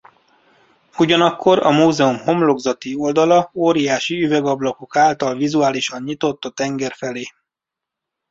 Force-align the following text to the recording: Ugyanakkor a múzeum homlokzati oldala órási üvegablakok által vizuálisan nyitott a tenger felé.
Ugyanakkor 0.97 1.59
a 1.59 1.69
múzeum 1.71 2.17
homlokzati 2.17 2.95
oldala 2.95 3.51
órási 3.53 4.23
üvegablakok 4.23 4.95
által 4.95 5.35
vizuálisan 5.35 6.03
nyitott 6.03 6.45
a 6.45 6.49
tenger 6.49 6.91
felé. 6.91 7.23